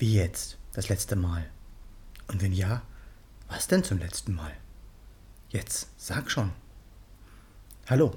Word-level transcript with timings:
Wie 0.00 0.14
jetzt? 0.14 0.56
Das 0.72 0.88
letzte 0.88 1.14
Mal? 1.14 1.44
Und 2.26 2.40
wenn 2.40 2.54
ja, 2.54 2.80
was 3.48 3.68
denn 3.68 3.84
zum 3.84 3.98
letzten 3.98 4.34
Mal? 4.34 4.50
Jetzt, 5.50 5.90
sag 5.98 6.30
schon. 6.30 6.52
Hallo, 7.86 8.14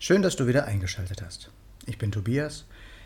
schön, 0.00 0.22
dass 0.22 0.34
du 0.34 0.48
wieder 0.48 0.64
eingeschaltet 0.64 1.22
hast. 1.22 1.52
Ich 1.86 1.96
bin 1.96 2.10
Tobias, 2.10 2.64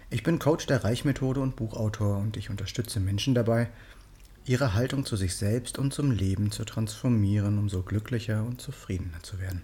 ich 0.09 0.23
bin 0.23 0.39
Coach 0.39 0.65
der 0.65 0.83
Reichmethode 0.83 1.41
und 1.41 1.57
Buchautor 1.57 2.17
und 2.17 2.39
ich 2.39 2.49
unterstütze 2.49 3.01
Menschen 3.01 3.35
dabei, 3.35 3.69
ihre 4.47 4.73
Haltung 4.73 5.05
zu 5.05 5.17
sich 5.17 5.37
selbst 5.37 5.79
und 5.79 5.93
zum 5.93 6.11
Leben 6.11 6.53
zu 6.53 6.65
transformieren, 6.65 7.59
um 7.59 7.69
so 7.69 7.83
glücklicher 7.83 8.45
und 8.45 8.63
zufriedener 8.63 9.23
zu 9.23 9.41
werden. 9.41 9.61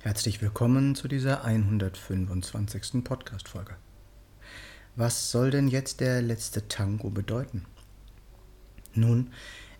Herzlich 0.00 0.42
willkommen 0.42 0.96
zu 0.96 1.08
dieser 1.08 1.44
125. 1.44 3.02
Podcast-Folge. 3.02 3.76
Was 4.94 5.30
soll 5.30 5.50
denn 5.50 5.68
jetzt 5.68 6.00
der 6.00 6.20
letzte 6.20 6.68
Tango 6.68 7.08
bedeuten? 7.08 7.64
Nun, 8.92 9.30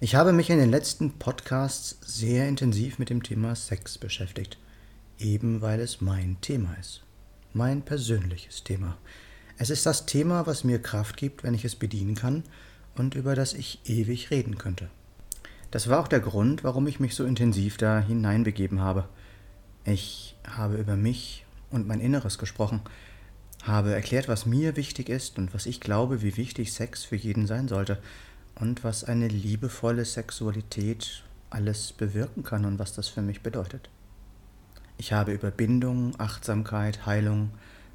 ich 0.01 0.15
habe 0.15 0.33
mich 0.33 0.49
in 0.49 0.59
den 0.59 0.71
letzten 0.71 1.19
Podcasts 1.19 1.99
sehr 2.01 2.49
intensiv 2.49 2.99
mit 2.99 3.11
dem 3.11 3.23
Thema 3.23 3.55
Sex 3.55 3.99
beschäftigt, 3.99 4.57
eben 5.19 5.61
weil 5.61 5.81
es 5.81 6.01
mein 6.01 6.39
Thema 6.41 6.75
ist, 6.81 7.03
mein 7.53 7.83
persönliches 7.83 8.65
Thema. 8.65 8.97
Es 9.59 9.69
ist 9.69 9.85
das 9.85 10.07
Thema, 10.07 10.47
was 10.47 10.65
mir 10.65 10.81
Kraft 10.81 11.19
gibt, 11.19 11.43
wenn 11.43 11.53
ich 11.53 11.67
es 11.67 11.77
bedienen 11.77 12.15
kann 12.15 12.43
und 12.95 13.15
über 13.15 13.35
das 13.35 13.53
ich 13.53 13.81
ewig 13.85 14.31
reden 14.31 14.57
könnte. 14.57 14.89
Das 15.71 15.91
war 15.91 16.01
auch 16.01 16.09
der 16.09 16.21
Grund, 16.21 16.65
warum 16.65 16.87
ich 16.87 17.01
mich 17.01 17.15
so 17.15 17.27
intensiv 17.27 17.77
da 17.77 18.01
hineinbegeben 18.01 18.81
habe. 18.81 19.11
Ich 19.85 20.37
habe 20.49 20.77
über 20.77 20.97
mich 20.97 21.45
und 21.71 21.87
mein 21.87 22.01
Inneres 22.01 22.39
gesprochen, 22.39 22.81
habe 23.63 23.93
erklärt, 23.93 24.29
was 24.29 24.45
mir 24.45 24.77
wichtig 24.77 25.09
ist 25.09 25.39
und 25.39 25.55
was 25.55 25.67
ich 25.67 25.81
glaube, 25.81 26.23
wie 26.23 26.37
wichtig 26.37 26.73
Sex 26.73 27.05
für 27.05 27.17
jeden 27.17 27.47
sein 27.47 27.69
sollte 27.69 27.99
und 28.57 28.85
was 28.85 29.05
eine 29.05 29.29
liebevolle 29.29 30.05
Sexualität 30.05 31.23
alles 31.51 31.93
bewirken 31.93 32.43
kann 32.43 32.65
und 32.65 32.79
was 32.79 32.93
das 32.93 33.09
für 33.09 33.23
mich 33.23 33.43
bedeutet. 33.43 33.89
Ich 34.99 35.13
habe 35.13 35.33
über 35.33 35.51
Bindung, 35.51 36.13
Achtsamkeit, 36.19 37.07
Heilung, 37.07 37.51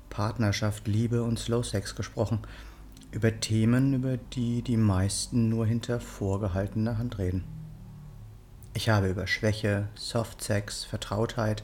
Partnerschaft, 0.10 0.88
Liebe 0.88 1.24
und 1.24 1.38
Slow 1.38 1.64
Sex 1.64 1.96
gesprochen, 1.96 2.40
über 3.12 3.40
Themen, 3.40 3.94
über 3.94 4.18
die 4.18 4.62
die 4.62 4.78
meisten 4.78 5.50
nur 5.50 5.66
hinter 5.66 6.00
vorgehaltener 6.00 6.98
Hand 6.98 7.18
reden. 7.18 7.44
Ich 8.74 8.90
habe 8.90 9.10
über 9.10 9.28
Schwäche, 9.28 9.88
Soft 9.96 10.44
Sex, 10.44 10.84
Vertrautheit, 10.84 11.64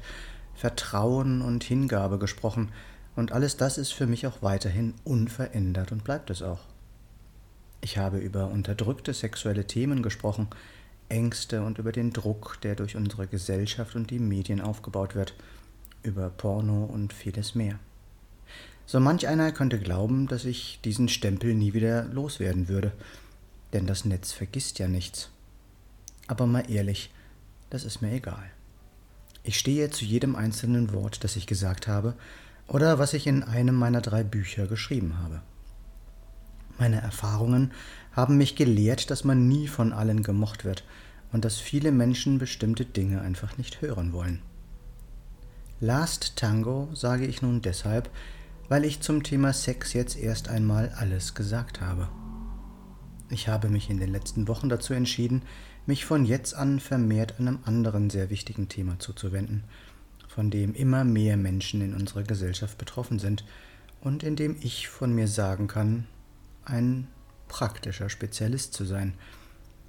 Vertrauen 0.56 1.42
und 1.42 1.64
Hingabe 1.64 2.20
gesprochen, 2.20 2.72
und 3.16 3.32
alles 3.32 3.58
das 3.58 3.78
ist 3.78 3.94
für 3.94 4.08
mich 4.08 4.28
auch 4.28 4.42
weiterhin 4.42 4.94
unverändert 5.04 5.92
und 5.92 6.04
bleibt 6.04 6.30
es 6.30 6.42
auch. 6.42 6.62
Ich 7.82 7.98
habe 7.98 8.18
über 8.18 8.48
unterdrückte 8.48 9.14
sexuelle 9.14 9.66
Themen 9.66 10.02
gesprochen, 10.02 10.48
Ängste 11.10 11.62
und 11.62 11.78
über 11.78 11.92
den 11.92 12.12
Druck, 12.12 12.58
der 12.64 12.76
durch 12.76 12.96
unsere 12.96 13.28
Gesellschaft 13.28 13.96
und 13.96 14.10
die 14.10 14.20
Medien 14.20 14.62
aufgebaut 14.62 15.16
wird, 15.16 15.34
über 16.02 16.30
Porno 16.30 16.86
und 16.86 17.14
vieles 17.14 17.56
mehr. 17.56 17.78
So 18.86 19.00
manch 19.00 19.28
einer 19.28 19.52
könnte 19.52 19.80
glauben, 19.80 20.28
dass 20.28 20.46
ich 20.46 20.80
diesen 20.84 21.08
Stempel 21.08 21.54
nie 21.54 21.74
wieder 21.74 22.06
loswerden 22.06 22.68
würde, 22.68 22.92
denn 23.72 23.88
das 23.88 24.06
Netz 24.06 24.32
vergisst 24.32 24.80
ja 24.80 24.88
nichts. 24.88 25.30
Aber 26.28 26.48
mal 26.48 26.70
ehrlich, 26.70 27.12
das 27.70 27.84
ist 27.84 28.02
mir 28.02 28.14
egal. 28.14 28.50
Ich 29.44 29.60
stehe 29.60 29.90
zu 29.90 30.06
jedem 30.06 30.36
einzelnen 30.36 30.94
Wort, 30.94 31.24
das 31.24 31.36
ich 31.36 31.48
gesagt 31.48 31.88
habe, 31.88 32.16
oder 32.68 33.00
was 33.00 33.14
ich 33.14 33.28
in 33.28 33.44
einem 33.44 33.76
meiner 33.76 34.02
drei 34.02 34.24
Bücher 34.24 34.68
geschrieben 34.68 35.20
habe. 35.20 35.42
Meine 36.78 37.02
Erfahrungen 37.02 37.72
haben 38.12 38.38
mich 38.38 38.56
gelehrt, 38.56 39.12
dass 39.12 39.24
man 39.24 39.48
nie 39.48 39.68
von 39.68 39.94
allen 39.94 40.24
gemocht 40.24 40.66
wird 40.66 40.84
und 41.32 41.46
dass 41.46 41.58
viele 41.58 41.92
Menschen 41.92 42.38
bestimmte 42.38 42.86
Dinge 42.86 43.22
einfach 43.22 43.58
nicht 43.58 43.82
hören 43.82 44.14
wollen. 44.14 44.42
Last 45.80 46.38
Tango 46.38 46.90
sage 46.94 47.26
ich 47.26 47.42
nun 47.42 47.62
deshalb, 47.62 48.10
weil 48.70 48.86
ich 48.86 49.02
zum 49.02 49.24
Thema 49.24 49.52
Sex 49.52 49.94
jetzt 49.94 50.18
erst 50.18 50.48
einmal 50.48 50.90
alles 50.96 51.36
gesagt 51.36 51.82
habe. 51.82 52.08
Ich 53.30 53.48
habe 53.48 53.70
mich 53.70 53.90
in 53.90 54.00
den 54.00 54.12
letzten 54.12 54.48
Wochen 54.48 54.70
dazu 54.70 54.94
entschieden, 54.94 55.42
mich 55.86 56.06
von 56.06 56.26
jetzt 56.26 56.54
an 56.56 56.80
vermehrt 56.80 57.40
einem 57.40 57.60
anderen 57.66 58.10
sehr 58.10 58.30
wichtigen 58.30 58.70
Thema 58.70 59.00
zuzuwenden, 59.00 59.64
von 60.34 60.50
dem 60.50 60.74
immer 60.74 61.04
mehr 61.04 61.38
Menschen 61.38 61.82
in 61.82 61.94
unserer 61.94 62.24
Gesellschaft 62.24 62.78
betroffen 62.78 63.20
sind 63.20 63.46
und 64.02 64.24
in 64.24 64.36
dem 64.36 64.58
ich 64.62 64.88
von 64.88 65.14
mir 65.14 65.28
sagen 65.28 65.68
kann, 65.68 66.08
ein 66.66 67.08
praktischer 67.48 68.10
Spezialist 68.10 68.74
zu 68.74 68.84
sein, 68.84 69.14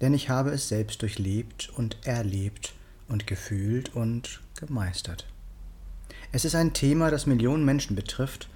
denn 0.01 0.13
ich 0.13 0.29
habe 0.29 0.51
es 0.51 0.69
selbst 0.69 1.01
durchlebt 1.01 1.71
und 1.77 1.97
erlebt 2.07 2.75
und 3.09 3.27
gefühlt 3.27 3.95
und 3.95 4.43
gemeistert. 4.59 5.27
Es 6.31 6.45
ist 6.45 6.55
ein 6.55 6.75
Thema, 6.75 7.11
das 7.11 7.27
Millionen 7.27 7.65
Menschen 7.65 7.97
betrifft, 7.97 8.51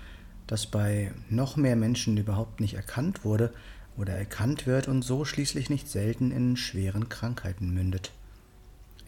das 0.47 0.67
bei 0.67 1.13
noch 1.31 1.57
mehr 1.57 1.77
Menschen 1.77 2.17
überhaupt 2.17 2.61
nicht 2.61 2.75
erkannt 2.75 3.25
wurde 3.25 3.53
oder 3.97 4.13
erkannt 4.13 4.67
wird 4.67 4.89
und 4.89 5.03
so 5.03 5.25
schließlich 5.25 5.71
nicht 5.71 5.89
selten 5.89 6.33
in 6.33 6.57
schweren 6.57 7.09
Krankheiten 7.09 7.73
mündet. 7.73 8.13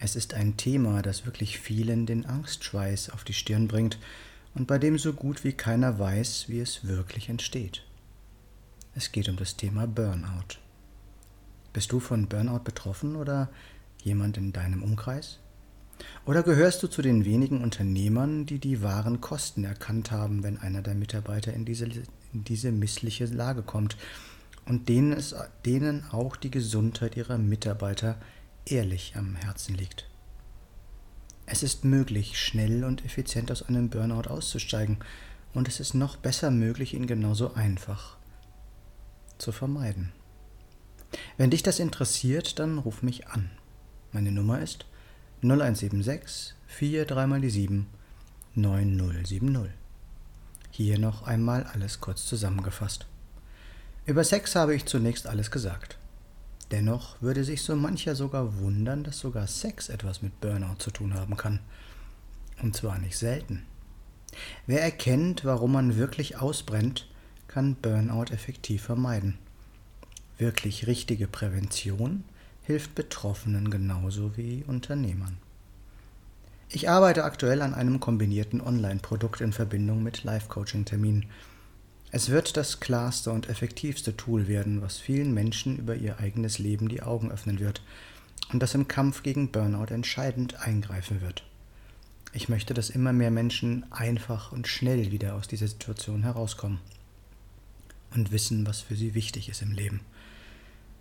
Es 0.03 0.15
ist 0.15 0.33
ein 0.33 0.57
Thema, 0.57 1.03
das 1.03 1.27
wirklich 1.27 1.59
vielen 1.59 2.07
den 2.07 2.25
Angstschweiß 2.25 3.11
auf 3.11 3.23
die 3.23 3.35
Stirn 3.35 3.67
bringt 3.67 3.99
und 4.55 4.65
bei 4.65 4.79
dem 4.79 4.97
so 4.97 5.13
gut 5.13 5.43
wie 5.43 5.53
keiner 5.53 5.99
weiß, 5.99 6.45
wie 6.47 6.59
es 6.59 6.87
wirklich 6.87 7.29
entsteht. 7.29 7.83
Es 8.95 9.11
geht 9.11 9.29
um 9.29 9.37
das 9.37 9.57
Thema 9.57 9.85
Burnout. 9.85 10.57
Bist 11.71 11.91
du 11.91 11.99
von 11.99 12.27
Burnout 12.27 12.63
betroffen 12.63 13.15
oder 13.15 13.49
jemand 14.03 14.37
in 14.37 14.51
deinem 14.51 14.81
Umkreis? 14.81 15.37
Oder 16.25 16.41
gehörst 16.41 16.81
du 16.81 16.87
zu 16.87 17.03
den 17.03 17.23
wenigen 17.23 17.61
Unternehmern, 17.61 18.47
die 18.47 18.57
die 18.57 18.81
wahren 18.81 19.21
Kosten 19.21 19.63
erkannt 19.63 20.09
haben, 20.09 20.41
wenn 20.41 20.57
einer 20.57 20.81
der 20.81 20.95
Mitarbeiter 20.95 21.53
in 21.53 21.63
diese, 21.63 21.85
in 21.85 22.43
diese 22.43 22.71
missliche 22.71 23.25
Lage 23.25 23.61
kommt 23.61 23.97
und 24.65 24.89
denen, 24.89 25.11
es, 25.11 25.35
denen 25.63 26.05
auch 26.11 26.37
die 26.37 26.49
Gesundheit 26.49 27.15
ihrer 27.17 27.37
Mitarbeiter 27.37 28.17
ehrlich 28.65 29.13
am 29.15 29.35
Herzen 29.35 29.75
liegt. 29.75 30.07
Es 31.45 31.63
ist 31.63 31.83
möglich, 31.83 32.39
schnell 32.39 32.83
und 32.83 33.03
effizient 33.03 33.51
aus 33.51 33.63
einem 33.63 33.89
Burnout 33.89 34.29
auszusteigen, 34.29 34.99
und 35.53 35.67
es 35.67 35.79
ist 35.81 35.93
noch 35.93 36.15
besser 36.15 36.49
möglich, 36.49 36.93
ihn 36.93 37.07
genauso 37.07 37.53
einfach 37.55 38.15
zu 39.37 39.51
vermeiden. 39.51 40.13
Wenn 41.37 41.49
dich 41.49 41.61
das 41.63 41.79
interessiert, 41.79 42.59
dann 42.59 42.77
ruf 42.77 43.03
mich 43.03 43.27
an. 43.27 43.49
Meine 44.13 44.31
Nummer 44.31 44.61
ist 44.61 44.85
0176 45.41 46.55
43 46.79 47.27
mal 47.27 47.41
die 47.41 47.49
7 47.49 47.87
9070. 48.55 49.71
Hier 50.71 50.99
noch 50.99 51.23
einmal 51.23 51.63
alles 51.65 51.99
kurz 51.99 52.25
zusammengefasst. 52.25 53.07
Über 54.05 54.23
Sex 54.23 54.55
habe 54.55 54.75
ich 54.75 54.85
zunächst 54.85 55.27
alles 55.27 55.51
gesagt. 55.51 55.97
Dennoch 56.71 57.21
würde 57.21 57.43
sich 57.43 57.61
so 57.61 57.75
mancher 57.75 58.15
sogar 58.15 58.57
wundern, 58.59 59.03
dass 59.03 59.19
sogar 59.19 59.47
Sex 59.47 59.89
etwas 59.89 60.21
mit 60.21 60.39
Burnout 60.39 60.77
zu 60.79 60.91
tun 60.91 61.13
haben 61.13 61.35
kann. 61.35 61.59
Und 62.61 62.75
zwar 62.75 62.97
nicht 62.97 63.17
selten. 63.17 63.63
Wer 64.67 64.81
erkennt, 64.81 65.43
warum 65.43 65.73
man 65.73 65.97
wirklich 65.97 66.37
ausbrennt, 66.37 67.09
kann 67.47 67.75
Burnout 67.75 68.31
effektiv 68.31 68.83
vermeiden. 68.83 69.37
Wirklich 70.37 70.87
richtige 70.87 71.27
Prävention 71.27 72.23
hilft 72.63 72.95
Betroffenen 72.95 73.69
genauso 73.69 74.37
wie 74.37 74.63
Unternehmern. 74.65 75.37
Ich 76.69 76.89
arbeite 76.89 77.25
aktuell 77.25 77.61
an 77.61 77.73
einem 77.73 77.99
kombinierten 77.99 78.61
Online-Produkt 78.61 79.41
in 79.41 79.51
Verbindung 79.51 80.03
mit 80.03 80.23
Live-Coaching-Terminen. 80.23 81.25
Es 82.13 82.29
wird 82.29 82.57
das 82.57 82.81
klarste 82.81 83.31
und 83.31 83.47
effektivste 83.47 84.17
Tool 84.17 84.49
werden, 84.49 84.81
was 84.81 84.97
vielen 84.97 85.33
Menschen 85.33 85.77
über 85.77 85.95
ihr 85.95 86.19
eigenes 86.19 86.59
Leben 86.59 86.89
die 86.89 87.01
Augen 87.01 87.31
öffnen 87.31 87.59
wird 87.59 87.81
und 88.51 88.61
das 88.61 88.75
im 88.75 88.89
Kampf 88.89 89.23
gegen 89.23 89.51
Burnout 89.51 89.93
entscheidend 89.93 90.59
eingreifen 90.59 91.21
wird. 91.21 91.45
Ich 92.33 92.49
möchte, 92.49 92.73
dass 92.73 92.89
immer 92.89 93.13
mehr 93.13 93.31
Menschen 93.31 93.85
einfach 93.91 94.51
und 94.51 94.67
schnell 94.67 95.11
wieder 95.11 95.35
aus 95.35 95.47
dieser 95.47 95.67
Situation 95.67 96.23
herauskommen 96.23 96.79
und 98.13 98.33
wissen, 98.33 98.67
was 98.67 98.81
für 98.81 98.97
sie 98.97 99.13
wichtig 99.13 99.47
ist 99.47 99.61
im 99.61 99.71
Leben. 99.71 100.01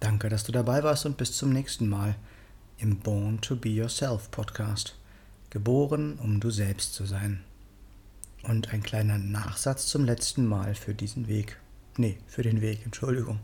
Danke, 0.00 0.28
dass 0.28 0.44
du 0.44 0.52
dabei 0.52 0.82
warst 0.82 1.06
und 1.06 1.16
bis 1.16 1.36
zum 1.36 1.52
nächsten 1.52 1.88
Mal 1.88 2.16
im 2.78 2.98
Born 2.98 3.40
to 3.40 3.56
Be 3.56 3.68
Yourself 3.68 4.30
Podcast, 4.30 4.96
Geboren, 5.50 6.18
um 6.18 6.40
du 6.40 6.50
selbst 6.50 6.94
zu 6.94 7.04
sein. 7.04 7.42
Und 8.42 8.72
ein 8.72 8.82
kleiner 8.82 9.18
Nachsatz 9.18 9.86
zum 9.86 10.04
letzten 10.04 10.46
Mal 10.46 10.74
für 10.74 10.94
diesen 10.94 11.28
Weg. 11.28 11.58
Nee, 11.96 12.18
für 12.26 12.42
den 12.42 12.60
Weg, 12.60 12.84
Entschuldigung. 12.84 13.40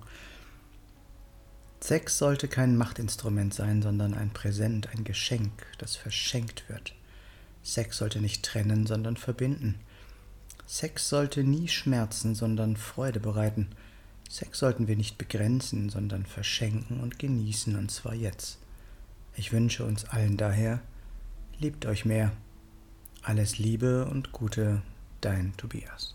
Sex 1.87 2.17
sollte 2.17 2.49
kein 2.49 2.79
Machtinstrument 2.79 3.53
sein, 3.53 3.83
sondern 3.83 4.15
ein 4.15 4.31
Präsent, 4.31 4.89
ein 4.95 5.05
Geschenk, 5.05 5.67
das 5.77 5.97
verschenkt 5.97 6.67
wird. 6.71 6.95
Sex 7.63 7.99
sollte 7.99 8.23
nicht 8.23 8.43
trennen, 8.43 8.87
sondern 8.87 9.19
verbinden. 9.19 9.75
Sex 10.65 11.11
sollte 11.11 11.45
nie 11.45 11.69
schmerzen, 11.69 12.35
sondern 12.35 12.79
Freude 12.79 13.21
bereiten. 13.21 13.69
Sex 14.31 14.61
sollten 14.61 14.89
wir 14.89 14.97
nicht 14.97 15.19
begrenzen, 15.19 15.91
sondern 15.91 16.25
verschenken 16.25 17.01
und 17.01 17.19
genießen, 17.19 17.77
und 17.77 17.91
zwar 17.91 18.15
jetzt. 18.15 18.57
Ich 19.37 19.53
wünsche 19.53 19.85
uns 19.85 20.07
allen 20.07 20.39
daher, 20.39 20.81
liebt 21.59 21.85
euch 21.85 22.07
mehr. 22.07 22.33
Alles 23.21 23.59
Liebe 23.59 24.07
und 24.07 24.33
Gute, 24.33 24.81
dein 25.21 25.55
Tobias. 25.59 26.15